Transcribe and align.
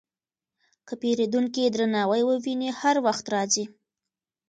که 0.87 0.93
پیرودونکی 1.01 1.63
درناوی 1.73 2.21
وویني، 2.25 2.69
هر 2.81 2.95
وخت 3.07 3.25
راځي. 3.33 3.65